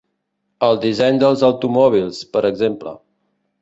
[0.67, 3.01] El disseny dels automòbils, per exemple.